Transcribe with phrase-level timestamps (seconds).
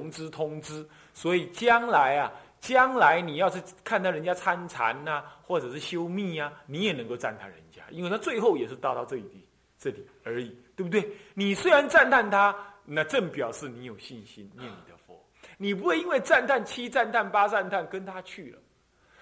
[0.00, 9.46] 融之通知，所以将来啊，将来你要是看到人家参禅呐，或者是修密啊，你也能够赞叹人家，因为他最后也是达到这一地
[9.78, 11.06] 这里而已，对不对？
[11.34, 15.22] 你虽然赞叹他，那正表示你有信心念你的佛，
[15.58, 18.58] 你不会因为赞叹七赞叹八赞叹跟他去了，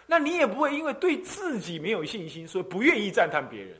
[0.06, 3.76] 那你也不会因为对自己没有信心，所以不愿意赞叹别人。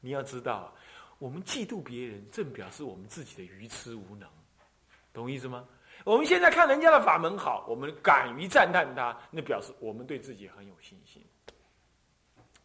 [0.00, 0.74] 你要知道，
[1.18, 4.26] 我们嫉妒别人，正表示我们自己的愚痴无能。
[5.12, 5.64] 懂意思吗？
[6.04, 11.24] 我们现在看人家的法门好，我们敢于赞叹他，那表示我们对自己很有信心。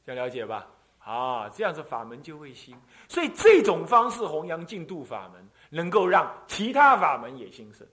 [0.05, 0.67] 这样了解吧？
[0.99, 2.75] 啊，这样子法门就会兴。
[3.07, 7.85] 所以这种方式弘扬净土法门，能够让其他法门也兴盛，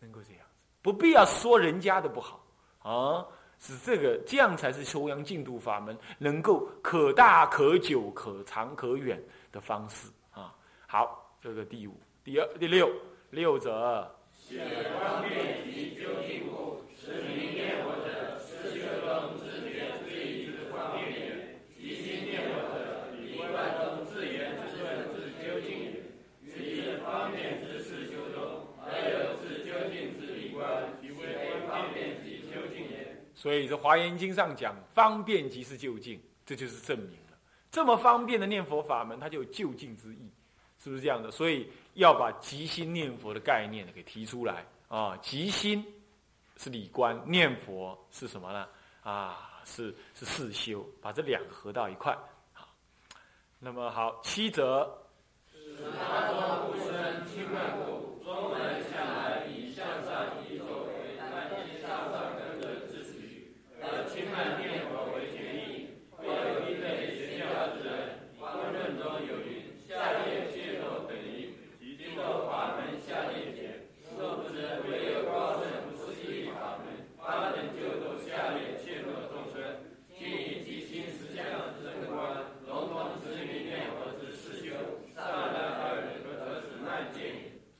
[0.00, 2.44] 能够这样子，不必要说人家的不好
[2.82, 3.26] 啊，
[3.58, 10.54] 是这个这样才是弘扬净土法门能够可大可久、可长可远的方式啊。
[10.86, 11.98] 好，这个第五。
[12.22, 12.90] 第二、第六，
[13.34, 14.14] 六者。
[15.00, 26.04] 方便及究竟故，是名念佛者，是修中自觉自意之方便也；即心念佛者，理观中自言自顺自究竟也。
[26.46, 33.24] 即方便之事修中，而有自究竟之理观，即为方便即究竟也。
[33.34, 37.38] 所以这《华严经》上讲，方便即是究竟，这就是证明了，
[37.70, 40.30] 这么方便的念佛法门，它就有就近之意，
[40.84, 41.30] 是不是这样的？
[41.30, 41.66] 所以。
[41.94, 45.16] 要把即心念佛的概念给提出来啊！
[45.18, 45.86] 即心
[46.56, 48.66] 是理观，念佛是什么呢？
[49.04, 52.12] 啊，是是四修，把这两个合到一块。
[52.52, 52.66] 好，
[53.60, 54.92] 那么好，七则。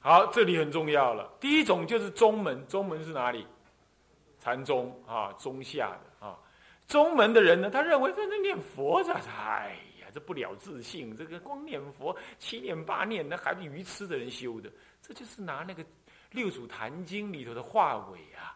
[0.06, 1.32] 好，这里很重要了。
[1.40, 3.46] 第一种就是中门，中门是哪里？
[4.38, 6.36] 禅宗啊，中下的啊。
[6.86, 14.70] 中门的人呢，他认为在那念佛，这哎呀，这不了自信，这个光念佛七念八念，那还是愚痴的人修的。
[15.00, 15.82] 这就是拿那个
[16.32, 18.52] 六祖坛经里头的话尾啊，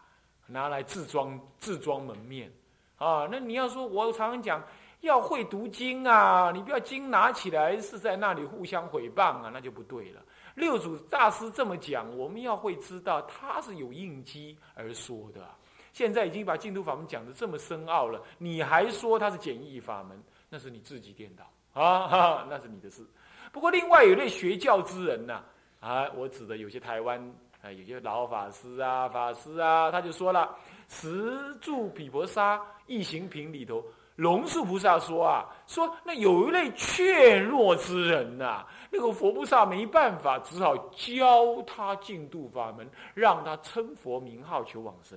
[0.46, 2.52] 拿来自装自装门面
[2.98, 3.26] 啊。
[3.32, 4.62] 那你要说，我常常讲
[5.00, 10.20] 要会读经啊，你不要经拿起来是在那里互相毁谤啊，那就不对了。
[10.58, 15.48] 六祖大师这么讲，我们要会知道他是有应机而说的。
[15.92, 21.44] 现在已经把净土法门讲的这么深奥了，你还说他是简易法门，那是你自己颠倒
[21.80, 23.06] 啊，那是你的事。
[23.52, 25.42] 不过另外有类学教之人呐，
[25.80, 27.18] 啊，我指的有些台湾
[27.62, 30.56] 啊，有些老法师啊、法师啊，他就说了，
[30.94, 33.82] 《十住毗婆沙异行品》里头。
[34.18, 45.16] 龙树菩萨说啊，说那有一类怯弱之人呐，那个佛菩萨没办法，只好教他净度法门，让他称佛名号求往生。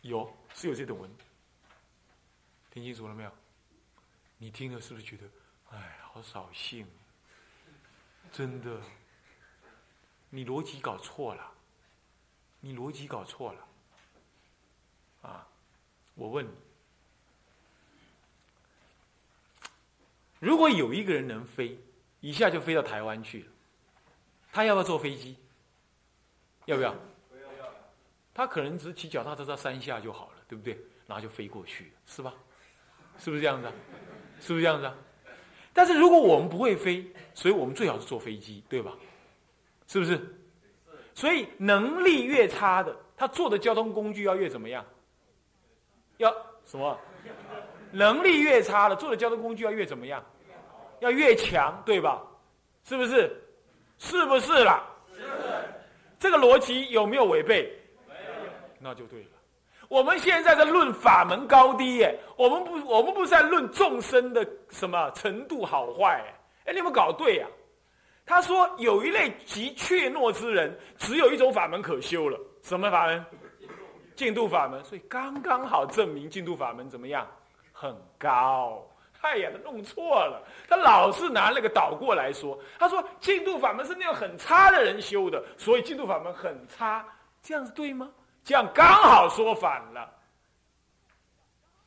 [0.00, 1.08] 有是有这种文，
[2.72, 3.30] 听清楚了没有？
[4.36, 5.24] 你听了是不是觉得，
[5.70, 6.84] 哎，好扫兴？
[8.32, 8.80] 真的，
[10.28, 11.52] 你逻辑搞错了，
[12.58, 13.64] 你逻辑搞错了，
[16.14, 16.50] 我问你：
[20.40, 21.78] 如果有一个人能飞，
[22.20, 23.46] 一下就飞到台湾去了，
[24.52, 25.36] 他要不要坐飞机？
[26.66, 26.94] 要不要？
[28.34, 30.78] 他可能只骑脚踏车到山下就好了，对不对？
[31.06, 32.32] 然后就飞过去了，是吧？
[33.18, 33.68] 是不是这样子？
[34.40, 34.90] 是不是这样子？
[35.72, 38.96] 但是如果我们不会飞，所以我们最好是坐飞机，对吧？
[39.86, 40.20] 是不是？
[41.14, 44.84] 所以能力越差的，他坐的交通工具要越怎么样？
[46.22, 46.34] 要
[46.64, 46.98] 什么？
[47.90, 50.24] 能力越差了，做的交通工具要越怎么样？
[51.00, 52.22] 要越强，对吧？
[52.84, 53.30] 是不是？
[53.98, 54.82] 是不是啦？
[55.14, 55.22] 是。
[56.18, 57.70] 这个逻辑有没有违背？
[58.08, 58.50] 没有。
[58.78, 59.28] 那就对了。
[59.88, 66.24] 我们现在在论法门高低耶，我们不，我们不是在论众生的什么程度好坏。
[66.64, 67.46] 哎，你们搞对呀。
[68.24, 73.22] 他说有一类极怯懦之人，只有一种法门可修了，什么法门？
[74.22, 77.26] 净度法门，所以刚刚好证明净度法门怎么样？
[77.72, 78.88] 很高。
[79.20, 82.56] 哎呀，他弄错了，他老是拿那个倒过来说。
[82.78, 87.04] 他说净度法门是那种很差的人修的，所以净度法门很差，
[87.42, 88.08] 这样子对吗？
[88.44, 90.08] 这样刚好说反了。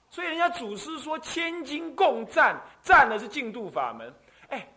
[0.09, 4.13] 所以人家祖师说千金共赞，赞的是净度法门。
[4.49, 4.67] 哎，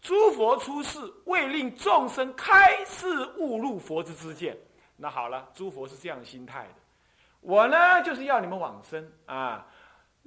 [0.00, 4.56] 诸佛出世，为令众生开示悟入佛之知见。
[5.02, 6.74] 那好了，诸佛是这样心态的。
[7.40, 9.66] 我呢，就是要你们往生啊，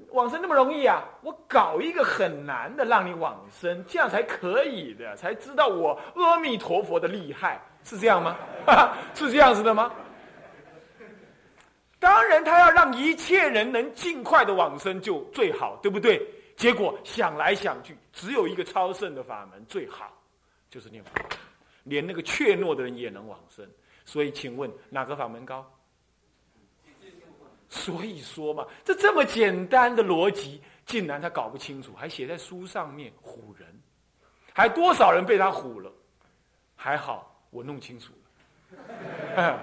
[0.10, 1.06] 往生那么容易啊？
[1.22, 8.36] 我搞一个很难的，让你往生，这样才可以的，才知道我阿弥陀佛的厉害，是这样吗？
[9.16, 9.90] 是这样子的吗？
[11.98, 16.22] 当然，他要让一切人能尽快的往生就最好，对不对？
[16.58, 20.12] 结果想来想去，只有一个超胜的法门最好，
[20.70, 21.12] 就是念佛，
[21.84, 23.66] 连那个怯懦的人也能往生。
[24.06, 25.70] 所以，请问哪个法门高？
[27.68, 33.68] 所以说嘛，这这么简单的逻辑，竟然他搞不清楚，还写在书上面唬人，
[34.54, 35.92] 还多少人被他唬了？
[36.76, 38.14] 还好我弄清楚
[39.36, 39.60] 了，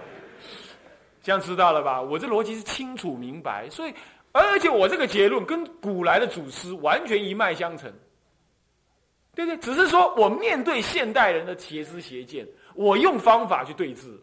[1.23, 2.03] 这样知道了吧？
[2.03, 3.95] 我这逻辑是清楚明白，所以。
[4.35, 7.93] 而且我这个结论跟古来的祖师完全一脉相承，
[9.35, 9.59] 对不对？
[9.59, 14.19] 只是说我面对现代人的邪知邪见，我用方法去对治。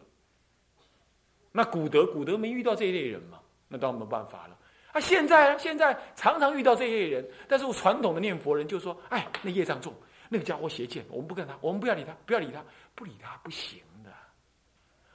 [1.52, 3.40] 那古德古德没遇到这一类人嘛？
[3.68, 4.56] 那当然没办法了。
[4.92, 9.94] 啊，现在现在常常遇到这一类人，但是我传统的念佛人就说：“哎，那业障重，
[10.28, 12.64] 那个家伙邪见，我们不跟他，我们不要理他，不要理他，
[12.94, 14.10] 不理他不行的，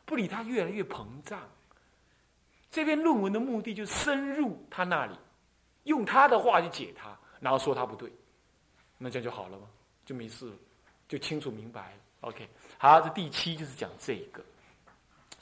[0.06, 1.40] 不理他越来越膨胀。”
[2.72, 5.16] 这篇论文的目的就深入他那里，
[5.84, 8.12] 用他的话去解他，然后说他不对，
[8.98, 9.68] 那这样就好了吗？
[10.06, 10.56] 就没事了，
[11.08, 11.98] 就清楚明白了。
[12.22, 12.48] OK，
[12.78, 14.44] 好，这第七就是讲这个，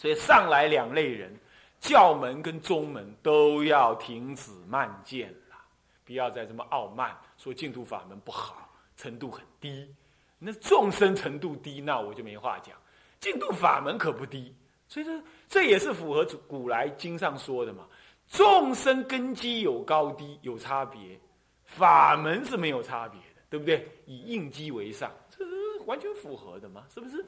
[0.04, 1.34] 所以上来两类人，
[1.80, 5.56] 教门跟宗门都要停止慢见了，
[6.04, 9.96] 不要再这么傲慢，说净土法门不好，程度很低，
[10.40, 12.76] 那众生程度低，那我就没话讲，
[13.22, 14.54] 净土法门可不低。
[14.90, 17.88] 所以说，这也是符合古来经上说的嘛。
[18.28, 21.18] 众生根基有高低，有差别，
[21.64, 23.90] 法门是没有差别的，对不对？
[24.06, 27.26] 以应机为上，这是完全符合的嘛，是不是？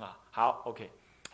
[0.00, 0.90] 啊，好，OK。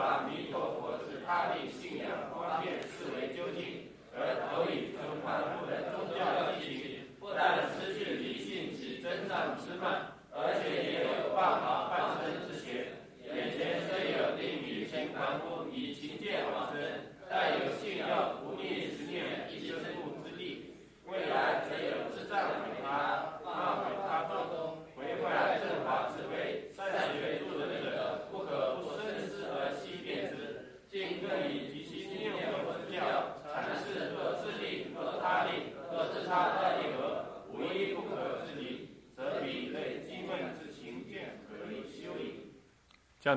[0.00, 10.19] 把弥陀佛之他力信仰方便视为究竟，而投以成凡物的宗教意义，不但失去理性及增长之慢。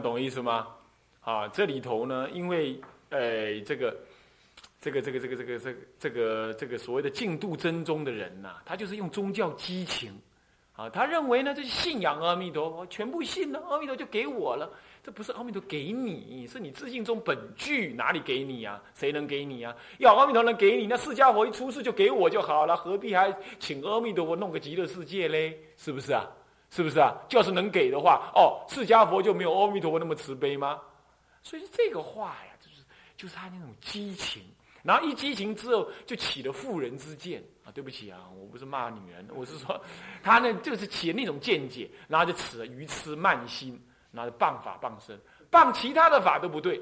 [0.03, 0.67] 懂意思吗？
[1.21, 2.79] 啊，这里头呢，因为
[3.09, 3.95] 呃，这个，
[4.81, 5.59] 这个，这个，这个，这个，
[5.97, 10.11] 这个，这个，所谓的净度真宗的人呐，他就是用宗教激情，
[10.75, 14.69] 啊，他认为呢，这是信仰阿弥陀佛，全部信了，阿弥陀就给我了。
[15.01, 18.81] 这不是阿弥陀给你，是你自信中本具，哪里给你呀？
[18.95, 19.75] 谁能给你呀？
[19.99, 25.57] 要阿弥陀能给你，那释迦佛一出世就给我就好了，何必还请阿弥陀佛弄个极乐世界嘞？
[25.77, 26.25] 是不是啊？
[26.75, 27.13] 是不是啊？
[27.29, 30.81] 要是能给的话，哦，释迦佛就没有阿弥陀佛那么慈悲吗？
[31.43, 32.83] 所以这个话呀，就是
[33.15, 34.41] 就是他那种激情，
[34.81, 37.69] 然后一激情之后就起了妇人之见啊！
[37.71, 39.79] 对不起啊，我不是骂女人，我是说
[40.23, 43.79] 他呢就是起了那种见解，然后就起了愚痴慢心，
[44.11, 45.15] 然后就谤法谤身，
[45.51, 46.81] 谤其他的法都不对，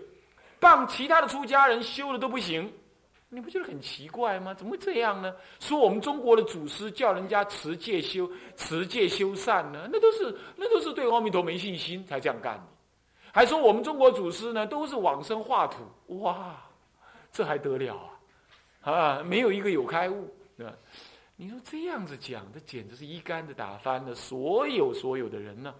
[0.61, 2.71] 谤其他的出家人修的都不行。
[3.33, 4.53] 你不觉得很奇怪吗？
[4.53, 5.33] 怎么会这样呢？
[5.61, 9.87] 说我们中国的祖师叫人家持戒修持戒修善呢？
[9.89, 12.63] 那都是那都是对阿弥陀没信心才这样干的。
[13.31, 16.61] 还说我们中国祖师呢都是往生化土，哇，
[17.31, 17.95] 这还得了
[18.81, 18.91] 啊？
[18.91, 20.73] 啊，没有一个有开悟，对吧？
[21.37, 25.73] 你说这样子讲，这简直是一竿子打翻了所有所有的人呢。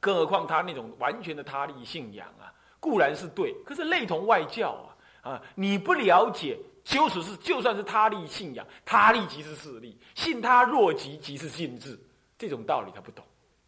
[0.00, 4.89] 更何况他那种完全的他力信仰啊，固然是对，可是类同外教啊。
[5.22, 5.40] 啊！
[5.54, 11.98] 你不了解，就是是，就算是他立信仰，他立即是势力，信他若即即是信智，
[12.38, 13.24] 这种道理他不懂，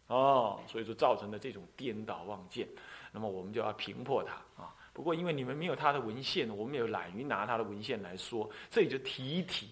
[0.07, 2.67] 哦，所以说造成的这种颠倒妄见，
[3.11, 4.73] 那么我们就要平破他啊。
[4.91, 9.69] 不过因为你们没有他的文献，我们也懒于拿他的文献来说，这里就提一提，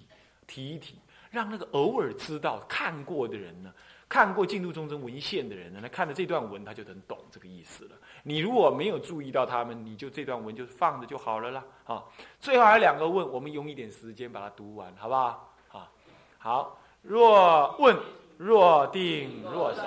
[0.47, 0.95] 提一提，
[1.29, 3.73] 让那个偶尔知道看过的人呢，
[4.11, 7.91] 看过净土宗宗文献的人呢，他看了这段文，他就能懂这个意思了。
[8.23, 11.63] 你如果没有注意到他们，你就这段文就放着就好了啦。
[11.85, 12.03] 啊，
[12.37, 15.53] 最后还有两个问，我们用一点时间把它读完，好不好？
[15.69, 15.89] 啊，
[16.37, 16.77] 好。
[17.01, 17.97] 若问，
[18.37, 19.85] 若定，若散。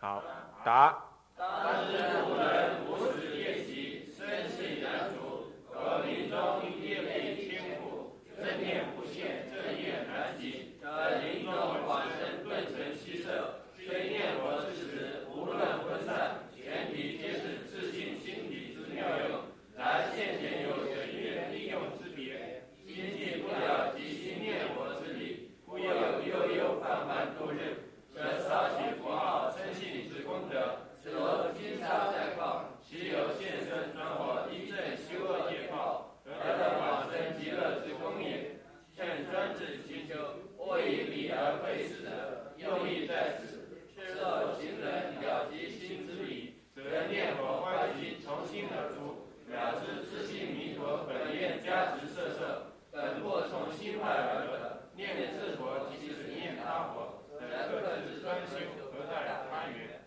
[0.00, 0.22] 好，
[0.64, 0.98] 答。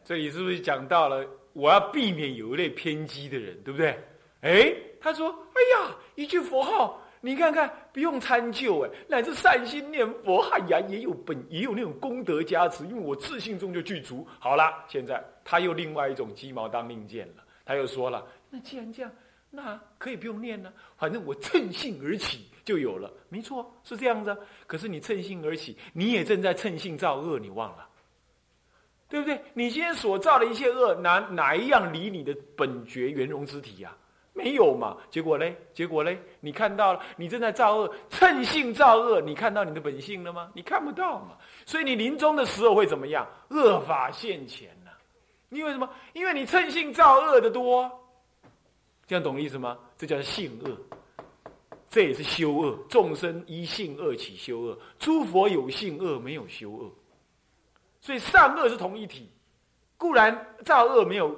[0.10, 1.24] 这里是不是讲到了
[1.54, 3.96] 我要避免有一类偏激的人，对不对？
[4.42, 14.28] 哎，他说：“哎呀，一句佛号，你看看，不用参究，哎，乃至善心念佛，哎呀，也有本也有那种功德加持，因为我自信中就具足。
[14.40, 19.12] 好了，现在他又另外一种鸡毛当令箭了，他又说了：那既然这样，
[19.52, 23.14] 那可以不用念呢，反正我趁兴而起就有了。
[23.30, 24.36] 没错，是这样子。
[24.66, 27.86] 可是你趁兴而起，你也正在趁兴造恶，你忘了。”
[29.10, 29.42] 对不对？
[29.54, 33.96] 你今天所造的一切恶，哪哪一样离你的本觉圆融之体呀？
[34.34, 34.96] 没有嘛？
[35.10, 35.58] 结果嘞？
[35.74, 36.18] 结果嘞？
[36.40, 40.50] 你看到了，你正在造恶，趁性造恶，你看到你的本性了吗？
[40.54, 41.36] 你看不到嘛？
[41.66, 43.28] 所以你临终的时候会怎么样？
[43.50, 44.92] 恶法现前呐！
[45.50, 45.90] 因为什么？
[46.14, 47.92] 因为你趁性造恶的多，
[49.08, 49.78] 这样懂意思吗？
[49.98, 50.78] 这叫性恶，
[51.90, 52.78] 这也是修恶。
[52.88, 56.90] 众生依性恶起修恶，诸佛有性恶，没有修恶。
[58.02, 59.30] 所以善恶是同一体，
[59.98, 61.30] 固然造恶没有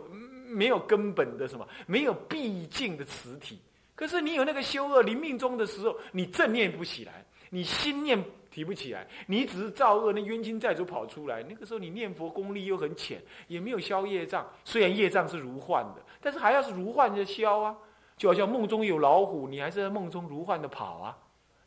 [0.47, 3.59] 没有根本的什么，没有毕竟的实体。
[3.95, 11.43] 可是你有那个修恶临命中的时候，你正念不起来，你心念提不起来，你只是造恶，那冤亲债主跑出来。
[11.43, 14.47] 那个时候你念佛功力又很浅，也没有消业障。
[14.63, 17.75] 虽然业障是如幻的，但是还要是如幻的消啊。
[18.17, 21.17] 就好像梦中有老虎，你还是在梦中如幻的跑啊，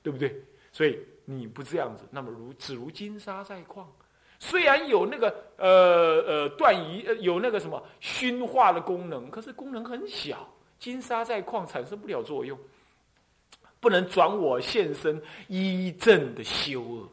[0.04, 0.40] 对不对？
[0.70, 3.92] 所以你不这样子，那么如只如金沙在矿。
[4.46, 10.46] 虽然有那个呃呃断疑呃有那个什么熏化的功能，可是功能很小，
[10.78, 12.58] 金沙在矿产生不了作用，
[13.80, 17.08] 不能转我现身依正的修恶，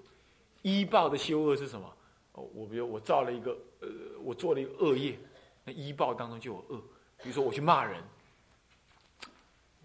[0.62, 1.88] 依报的修恶是什么？
[2.34, 3.88] 哦，我比如我造了一个呃，
[4.24, 5.18] 我做了一个恶业，
[5.64, 6.78] 那依报当中就有恶，
[7.24, 8.04] 比如说我去骂人，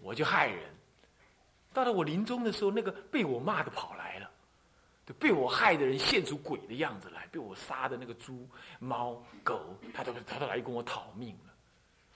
[0.01, 0.59] 我就害人，
[1.73, 4.26] 到了我临终的时候，那个被我骂的跑来了。
[5.13, 8.47] 被我害的人现出鬼的样子来，被我杀的那个猪、
[8.79, 9.59] 猫、狗，
[9.93, 11.53] 他都他都来跟我讨命了。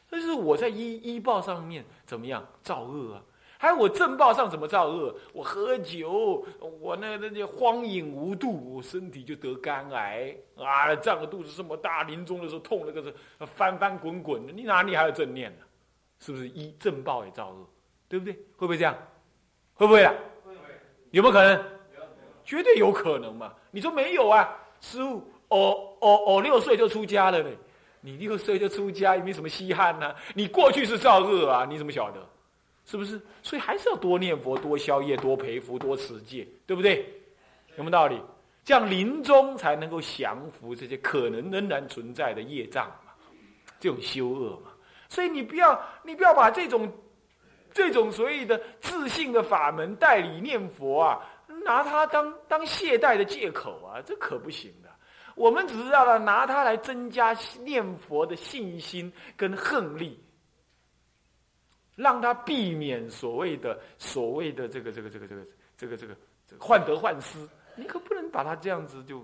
[0.10, 3.24] 但是我在医医报上面怎么样造恶啊？
[3.58, 5.16] 还有我正报上怎么造恶？
[5.34, 6.44] 我喝酒，
[6.80, 10.94] 我那那些荒淫无度，我身体就得肝癌啊！
[10.96, 13.14] 胀个肚子这么大，临终的时候痛那个是
[13.56, 15.66] 翻翻滚滚的，你哪里还有正念呢？
[16.20, 17.70] 是不是医正报也造恶？
[18.10, 18.34] 对不对？
[18.34, 18.98] 会不会这样？
[19.76, 20.14] 会不会啊？
[21.12, 21.64] 有没有可能？
[22.44, 23.54] 绝对有可能嘛？
[23.72, 24.50] 你说没有啊？
[24.80, 27.50] 师傅，我我我六岁就出家了呢。
[28.02, 30.16] 你六岁就出家也没什么稀罕呢。
[30.34, 31.66] 你过去是造恶啊？
[31.70, 32.20] 你怎么晓得？
[32.84, 33.22] 是不是？
[33.44, 37.06] 所以还是要多念佛、多消业、多培福、多持戒，对不对？
[37.78, 38.20] 有没有道理？
[38.66, 43.12] 这样临终才能够降服这些可能仍然存在的业障嘛？
[43.80, 44.72] 这种修恶嘛？
[45.08, 46.92] 所以你不要，你不要把这种
[47.72, 51.20] 这种所谓的自信的法门代理念佛啊。
[51.64, 54.90] 拿它当当懈怠的借口啊，这可不行的。
[55.36, 60.22] 我们只是要拿它来增加念佛的信心跟恨力，
[61.96, 65.46] 让他避免所谓的所谓的这个这个这个这个
[65.78, 66.16] 这个这个
[66.48, 67.48] 这个患得患失。
[67.76, 69.24] 你可不能把它这样子就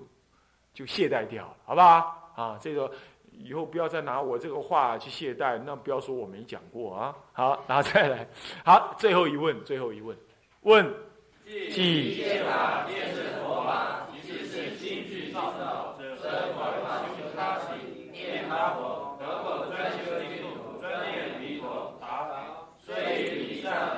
[0.74, 2.34] 就懈怠掉，好不好？
[2.36, 2.90] 啊，这个
[3.32, 7.16] 以后不要再拿我这个话去懈怠，那不要说我没讲过啊。
[7.34, 8.28] 好，然后再来，
[8.64, 10.18] 好，最后一问，最后一问，
[10.62, 11.07] 问。
[11.48, 21.98] 即天法便是佛法，即是心具造道，则广法修他行，念他佛，得果专修净土，专念弥陀。
[22.02, 22.28] 答：
[22.86, 23.98] 虽以上。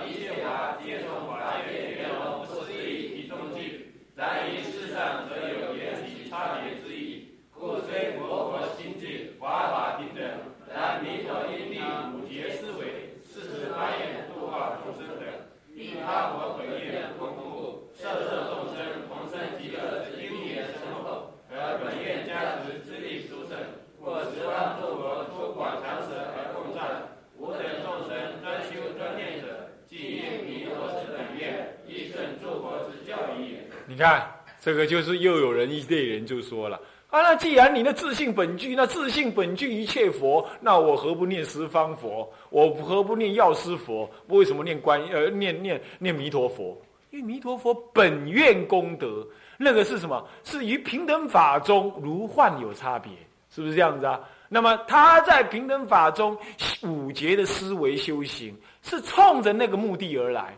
[33.89, 34.23] 你看
[34.61, 36.79] 这个就是又有人一类人就说了
[37.09, 42.31] 啊，那既然你那自信本具，那自信本具一切佛，那我何不念十方佛？
[42.51, 44.07] 我何不念药师佛？
[44.27, 46.79] 为什么念观呃念念念弥陀佛？
[47.09, 49.27] 因为弥陀佛本愿功德，
[49.57, 50.23] 那个是什么？
[50.43, 53.11] 是于平等法中如幻有差别，
[53.49, 54.19] 是不是这样子啊？
[54.47, 56.37] 那么他在平等法中
[56.83, 60.55] 五劫的思维修行，是冲着那个目的而来，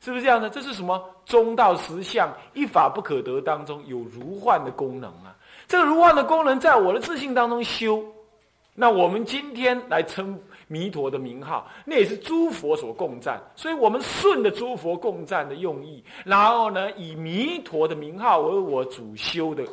[0.00, 0.48] 是不是这样的？
[0.48, 5.36] 这是什么中道实相一法不可得当中有如幻的功能啊？
[5.68, 8.02] 这个如幻的功能在我的自信当中修，
[8.74, 19.64] 那我们今天来称弥陀的名号，那也是诸佛所共赞，所以我们顺着诸佛共赞的用意，然后呢，以弥陀的名号为我主修的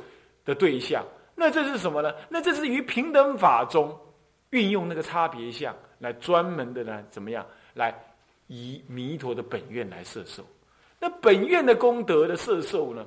[0.43, 1.03] 的对象。
[1.35, 2.11] 那这是什么呢？
[2.27, 3.95] 那这是于平等法中
[4.49, 7.01] 运用那个差别相来专门的呢？
[7.09, 7.95] 怎么样来
[8.47, 10.43] 以弥陀的本愿来摄受？
[10.99, 13.05] 那本愿的功德的摄受呢，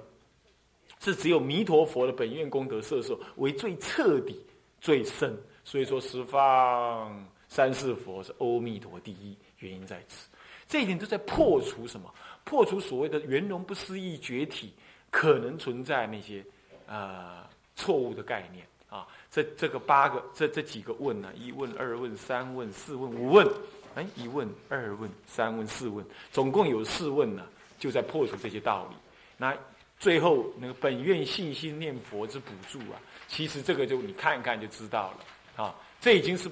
[1.01, 4.41] 是只有弥陀佛的本愿功德摄受为最彻底、
[4.81, 5.37] 最深。
[5.65, 10.29] 所以说，十方三世佛是阿弥陀第一，原因在此。
[10.69, 12.13] 这一点都在破除什么？
[12.45, 14.73] 破除所谓的圆融不思议觉体
[15.11, 16.45] 可能存在那些
[16.87, 17.49] 啊。
[17.77, 19.09] 错误的概念啊！
[19.31, 21.33] 这这个八个，这这几个问呢？
[21.35, 23.47] 一问、二问、三问、四问、五问。
[23.95, 27.45] 哎，一问、二问、三问、四问，总共有四问呢，
[27.79, 28.97] 就在破除这些道理。
[29.37, 29.57] 那
[29.99, 35.75] 最后那个本愿信心念佛之补助啊，其实这个就你看一看就知道了啊。
[36.01, 36.51] 这已经是，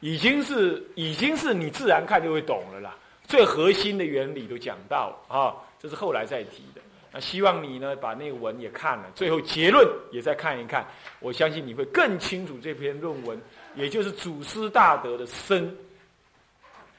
[0.00, 2.96] 已经是，已经是你自然看就会懂了啦。
[3.26, 6.80] 最核心的原理都讲到啊，这是后来再提的。
[7.12, 10.86] 那希望你呢，把那个文也看了，最后结论也再看一看。
[11.20, 13.40] 我相信你会更清楚这篇论文，
[13.76, 15.74] 也就是祖师大德的身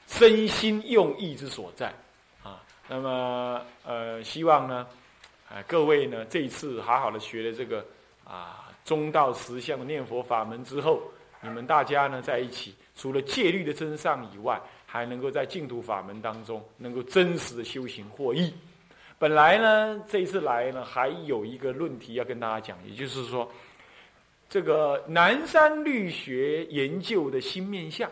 [0.06, 1.92] 身心用意之所在
[2.42, 2.62] 啊。
[2.88, 4.86] 那么呃，希望呢，
[5.48, 7.84] 啊各位呢，这一次好好的学了这个
[8.24, 11.02] 啊中道实相的念佛法门之后，
[11.40, 18.54] 你们大家呢在一起，除了戒律的真上以外，还能够在净土法门当中，能够真实的修行获益。
[19.18, 23.50] 本来呢，这一次来呢，还有一个论题要跟大家讲，也就是说，
[24.48, 28.10] 这个南山律学研究的新面向，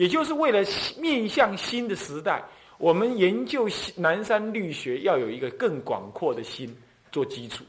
[0.00, 0.64] 也就是为了
[0.98, 2.42] 面向新的时代，
[2.78, 6.74] 我们研究南山律学要有一个更广阔的心
[7.12, 7.62] 做基础。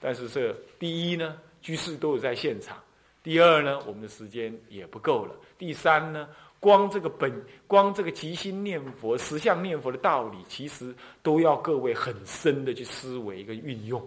[0.00, 2.76] 但是这第一呢，居士都有在现场；
[3.20, 6.28] 第二呢，我们的时间也不够了；第三呢。
[6.58, 7.30] 光这个本，
[7.66, 14.00] 光这个即心念佛、实相念佛的道理，其实都要各位很深的去思维跟运用，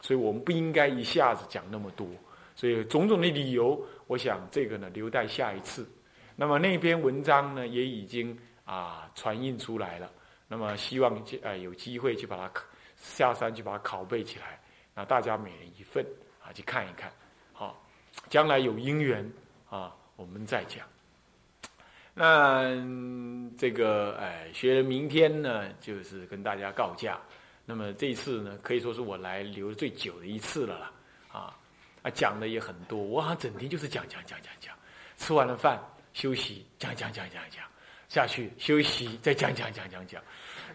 [0.00, 2.06] 所以我们不应该一下子讲那么多。
[2.54, 5.86] 所以种种的理由，我想这个呢留待下一次。
[6.40, 10.08] 那么那篇文章呢也已经啊传印出来了，
[10.46, 12.62] 那么希望呃有机会去把它
[12.96, 14.60] 下山去把它拷贝起来，
[14.94, 16.06] 那大家每人一份
[16.40, 17.12] 啊去看一看，
[17.52, 17.84] 好，
[18.30, 19.28] 将来有因缘
[19.68, 20.86] 啊我们再讲。
[22.14, 22.72] 那
[23.58, 27.18] 这个哎，学人明天呢，就是跟大家告假。
[27.64, 30.92] 那么这次呢，可以说是我来留的最久的一次了啦。
[31.32, 31.58] 啊，
[32.02, 34.72] 啊讲的也很多，我好像整天就是讲讲讲讲讲。
[35.16, 35.76] 吃完了饭
[36.18, 37.62] 休息，讲讲讲讲讲，
[38.08, 40.20] 下去休息再讲讲讲讲讲，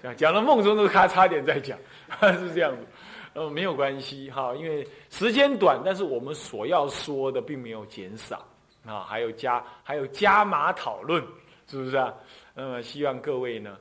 [0.02, 1.78] 讲讲到梦中都咔差点再讲，
[2.40, 2.88] 是这样子。
[3.34, 8.48] 呃，没有关系哈，因为时间短，但是我们所要说的并没有减少。
[8.86, 11.22] 啊，还有加还有加码讨论，
[11.68, 12.14] 是不是啊？
[12.56, 13.78] 那么希望各位呢，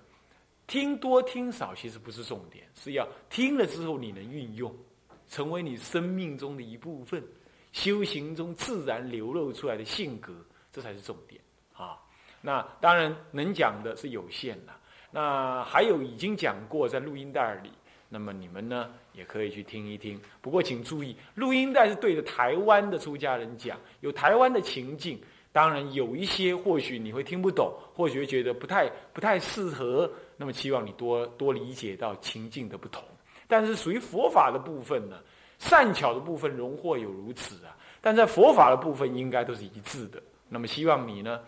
[0.67, 4.75] 听多听少其实不是重点，是要听了之后你能运用，
[5.29, 7.23] 成为你生命中的一部分，
[7.71, 10.33] 修行中自然流露出来的性格，
[10.73, 11.42] 这才是重点
[11.75, 11.99] 啊。
[12.41, 14.73] 那当然能讲的是有限的，
[15.11, 17.71] 那还有已经讲过在录音带里。
[18.09, 20.21] 那么你们呢，也可以去听一听。
[20.41, 25.19] 不过请注意，录音带是对着台湾的出家人讲，有台湾的情境。
[25.51, 30.11] 当然有一些或许你会听不懂，或许会觉得不太不太适合。
[30.37, 33.05] 那么期望你多多理解到情境的不同。
[33.47, 35.19] 但是属于佛法的部分呢，
[35.59, 37.77] 善巧的部分荣获有如此啊。
[38.01, 40.23] 但在佛法的部分应该都是一致的。
[40.49, 41.41] 那么希望你呢，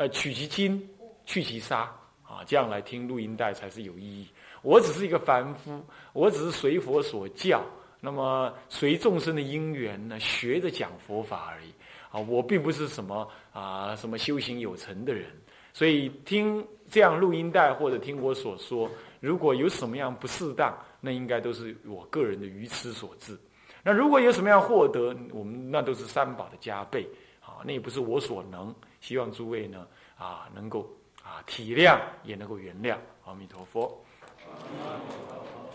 [0.00, 0.82] 呃，取其精，
[1.26, 1.80] 去其沙
[2.22, 4.26] 啊，这样来听录音带才是有意义。
[4.62, 5.78] 我只是一个凡夫，
[6.14, 7.62] 我只是随佛所教，
[8.00, 11.68] 那么随众生的因缘呢，学着讲佛法而已。
[12.10, 15.26] 啊，我并不是什么啊什么修行有成的人，
[15.74, 23.38] 所以听这样录音带或者听我所说，如果有什么样不适当，那应该都是我个人的愚痴所致。
[23.82, 27.06] 那如果有什么样获得，我们那都是三宝的加倍
[27.38, 28.74] 啊，那也不是我所能。
[29.00, 29.86] 希望诸位呢
[30.16, 30.88] 啊能够
[31.22, 32.96] 啊体谅，也能够原谅。
[33.24, 34.04] 阿弥陀佛。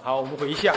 [0.01, 0.75] 好，我们回向。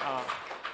[0.00, 0.24] 啊，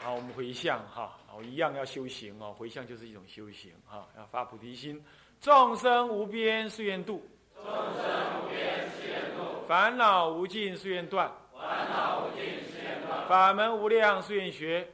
[0.03, 2.55] 好，我们回向哈，好，一样要修行哦。
[2.57, 5.03] 回向就是一种修行哈，要发菩提心。
[5.41, 9.67] 众生无边誓愿度，众生无边誓愿度。
[9.67, 13.29] 烦恼无尽誓愿断，烦恼无尽誓愿断。
[13.29, 14.89] 法门无量誓愿学。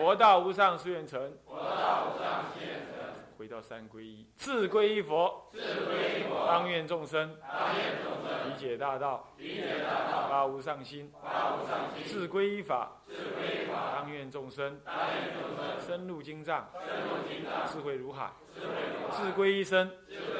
[0.00, 2.88] 佛道无上誓愿成，佛道无上誓愿成。
[3.36, 6.46] 回到三皈依，自皈依佛，自皈依佛。
[6.46, 8.48] 当愿众生，当愿众生。
[8.48, 10.28] 理解大道，理解大道。
[10.30, 12.02] 发无上心，发无上心。
[12.06, 14.00] 自皈依法，自皈依法。
[14.00, 15.86] 当愿众生，当愿众生。
[15.86, 17.66] 深入经藏，深入经藏。
[17.70, 19.12] 智慧如海，智慧如海。
[19.12, 20.39] 自皈依身，自皈依身。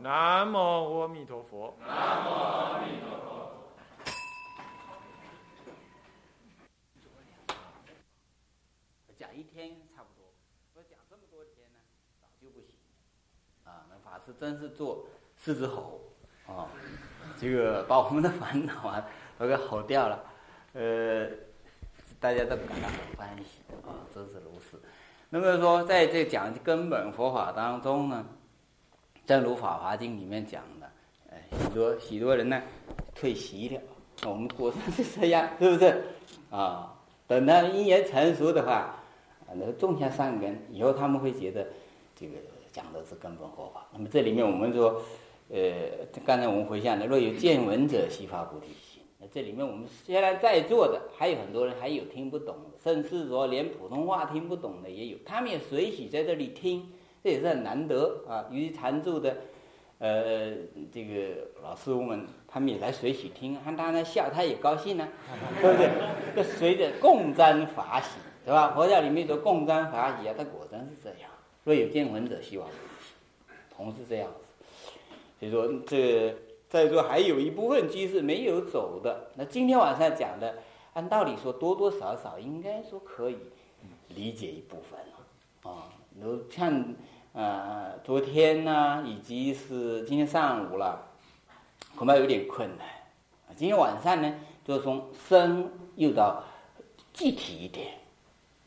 [0.00, 1.74] 南无阿弥陀佛。
[1.80, 1.88] 南
[2.24, 3.26] 无阿弥陀佛。
[9.18, 10.34] 讲一天差不多，
[10.74, 11.78] 说讲这么多天呢，
[12.20, 12.76] 早就不行。
[13.64, 15.06] 啊，那法师真是做
[15.36, 16.00] 狮子吼
[16.46, 16.68] 啊，
[17.38, 19.02] 这个把我们的烦恼啊
[19.38, 20.22] 都给吼掉了。
[20.74, 21.26] 呃，
[22.20, 24.80] 大家都感到很欢喜啊，真是如此。
[25.30, 28.26] 那么说，在这讲根本佛法当中呢，
[29.26, 30.88] 正如《法华经》里面讲的，
[31.32, 32.62] 哎，许多许多人呢
[33.12, 33.80] 退席了，
[34.24, 36.04] 我们果然是这样，是不是？
[36.48, 36.94] 啊，
[37.26, 38.96] 等他因缘成熟的话，
[39.46, 41.66] 啊，那种下善根，以后他们会觉得
[42.14, 42.34] 这个
[42.72, 43.84] 讲的是根本佛法。
[43.92, 45.02] 那么这里面我们说，
[45.50, 49.02] 呃，刚才我们回想的，若有见闻者，悉发菩提心。
[49.18, 56.86] 那这里面我们虽然在座的还有很多人还有听不懂，甚至说连普通话听不懂的也有，他们也随喜在这里听，
[57.26, 58.46] 这也是很难得啊。
[58.52, 59.36] 于常住的，
[59.98, 60.52] 呃，
[60.92, 65.08] 这个老师傅们，他们也来随喜听，看他那笑，他也高兴呢、
[65.60, 65.90] 对不对？
[66.36, 68.10] 这随着共沾法喜，
[68.44, 68.70] 是吧？
[68.76, 71.28] 佛教里面说共沾法喜啊，他果真是这样。
[71.64, 72.68] 若有见闻者，希望
[73.76, 74.70] 同是这样子。
[75.40, 76.32] 所以说，这
[76.68, 79.30] 在座还有一部分居士没有走的。
[79.34, 80.54] 那今天晚上讲的，
[80.92, 83.36] 按道理说多多少少应该说可以
[84.10, 85.90] 理解一部分了啊。
[86.18, 86.94] 如像
[87.36, 91.06] 呃昨天呢，以及是今天上午了，
[91.94, 92.86] 恐怕有点困难。
[93.54, 96.42] 今天晚上呢，就从深又到
[97.12, 97.88] 具体一点，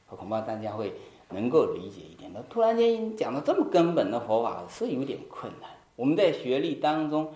[0.08, 0.93] 恐怕大家会
[1.29, 2.29] 能够理解一点。
[2.32, 5.71] 那突然间讲到这么根本的佛法，是有点困难。
[5.95, 7.34] 我们在学历当中，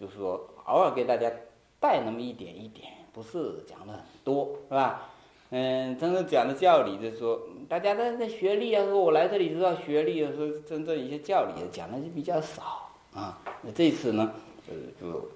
[0.00, 1.30] 就是说偶尔给大家
[1.78, 5.10] 带那么一点一点，不是讲的很多，是吧？
[5.56, 13.38] 嗯，真正讲的教理就是说，大家在在学历啊，说我来这里知道学历啊，说真正一些教理讲的就比较少啊。
[13.62, 14.32] 那这次呢，
[14.66, 15.30] 呃，就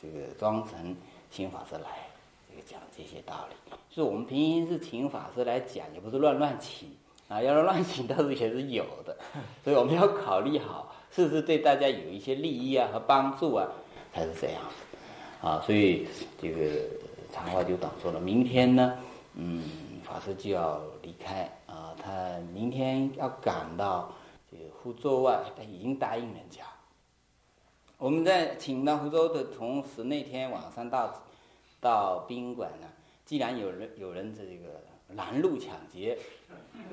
[0.00, 0.94] 这个庄成
[1.28, 2.06] 请法师来，
[2.48, 3.76] 这个讲这些道理。
[3.90, 6.88] 就是我们平行是请法师来讲，也不是乱乱请
[7.26, 9.16] 啊，要是乱请倒是也是有的，
[9.64, 13.66] 所以我们要考虑好，是不是对大家有一些利益啊和帮助啊，
[14.12, 14.96] 才是这样子
[15.44, 15.60] 啊。
[15.66, 16.06] 所以
[16.40, 16.80] 这个
[17.32, 18.96] 长话就短说了，明天呢，
[19.36, 19.62] 嗯，
[20.04, 24.12] 法师就要离开啊，他明天要赶到
[24.50, 26.62] 这个福州外，他已经答应人家。
[27.98, 31.22] 我们在请到福州的同时，那天晚上到
[31.80, 32.86] 到宾馆呢，
[33.24, 34.80] 既然有人有人这个
[35.16, 36.18] 拦路抢劫，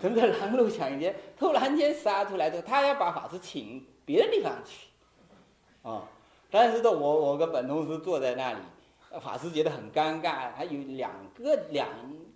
[0.01, 4.87] 真的拦路抢劫，突然间杀出来的，他要把法师请别的地方去，
[5.83, 6.07] 啊、
[6.49, 8.59] 但是呢，我我跟本同事坐在那里，
[9.19, 11.87] 法师觉得很尴尬，还有两个两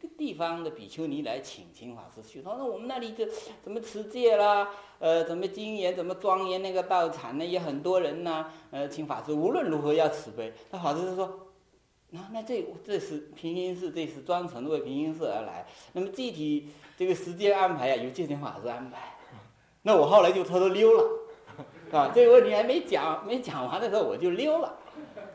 [0.02, 3.26] 个地方的比丘尼来请请法师去，他说我们那里这
[3.64, 10.52] 怎么持戒啦，呃，怎么精严，怎么庄严那个道场呢，也很多人呐、呃，请法师无论如何要慈悲。
[10.70, 11.48] 那法师就说，
[12.10, 19.16] 那那这这是平行寺，这是专程为平行寺而来，那么具体这个时间安排啊，由戒行法师安排。
[19.84, 21.04] 那我后来就偷偷溜了，
[21.92, 24.80] 啊，这个问题还没讲没讲完的时候我就溜了。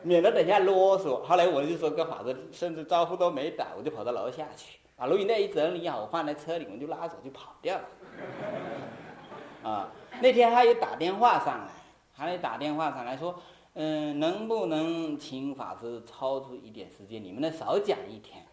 [0.03, 1.21] 免得等下啰嗦。
[1.23, 7.83] 后来我就说跟法师甚至招呼都没打，我就跑到楼下去，把录音带一整理好，我放在车里，我就拉走就跑掉了。
[9.63, 11.71] 啊，那天他也打电话上来，
[12.15, 13.39] 他也打电话上来说，
[13.75, 18.43] 嗯、能不能请法师超出一点时间，你们能少讲一天？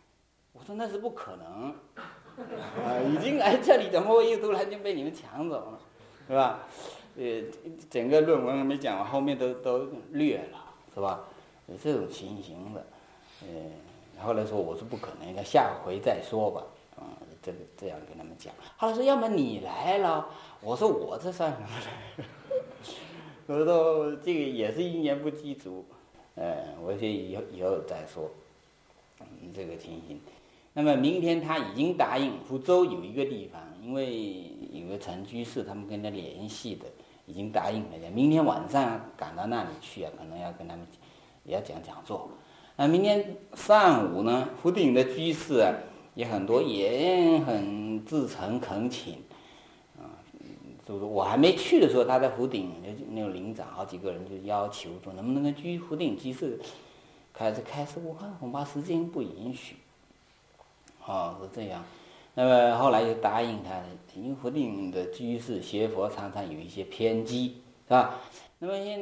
[0.52, 5.78] 我说那是不可能，啊，已经来这里，怎么会又突然间被你们抢走了，
[6.26, 6.60] 是吧？
[7.16, 7.42] 呃，
[7.88, 10.58] 整个论文还没讲完，后面都都略了，
[10.94, 11.24] 是吧？
[11.68, 12.84] 有这种情形的，
[13.42, 16.62] 呃，后来说我说不可能，那下回再说吧，
[16.98, 17.04] 嗯、
[17.42, 18.52] 这个这样跟他们讲。
[18.76, 20.26] 后来说要么你来了，
[20.60, 22.24] 我说我这算什么呢？
[23.46, 25.84] 我说这个也是一年不积足，
[26.34, 28.30] 呃，我说以后以后再说，
[29.20, 30.20] 嗯，这个情形。
[30.74, 36.84] 那么明天他已经答应福州有一个地方，因为有个陈居士他们跟他联系的，
[37.26, 38.10] 已经答应了。
[38.10, 40.86] 明天晚上赶到那里去啊，可能要跟他们
[41.48, 42.30] 也要讲讲座。
[42.76, 45.74] 那明天上午呢，福鼎的居士
[46.14, 49.14] 也很多，也很至诚恳请，
[49.98, 50.14] 啊，
[50.86, 56.60] 就是我还没去的时候，他在福鼎那那个领长好几个人就要求说，能不能跟居福鼎居士
[57.32, 59.76] 开始开始，我看恐怕时间不允许。
[61.04, 61.82] 哦，是这样。
[62.34, 68.14] 那么后来就答应他了，因为福鼎的居士学佛常常有一些偏激，是吧？
[68.60, 68.98] 那么现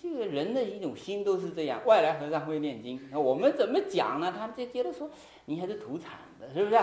[0.00, 1.80] 这个人的一种心都是这样。
[1.86, 4.34] 外来和尚会念经，那我们怎么讲呢？
[4.36, 5.08] 他们就觉得说
[5.44, 6.80] 你还是土产的，是不是？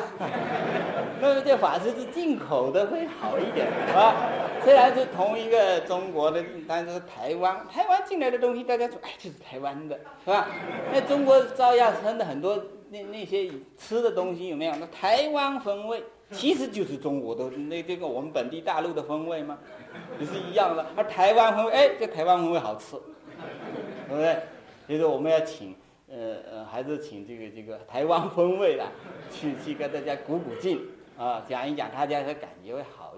[1.19, 4.15] 那么这法师是进口的会好一点啊。
[4.63, 10.47] 虽然是同一个中国的，但是台湾台湾进来的东西，大家说哎，这是台湾的，是吧？
[10.93, 12.61] 那中国照样生的很多。
[12.91, 14.75] 那那些吃的东西有没有？
[14.77, 19.57] 那台湾风味其实就是中国的那这个我们本地大陆的风味嘛？
[20.19, 20.85] 也是一样的。
[20.95, 22.97] 而台湾风味，哎，这台湾风味好吃，
[24.07, 24.33] 对不对？
[24.87, 25.75] 所以说我们要请，
[26.07, 28.85] 呃呃，还是请这个这个台湾风味的，
[29.31, 30.81] 去去跟大家鼓鼓劲
[31.17, 33.08] 啊，讲一讲，大家的感觉会好。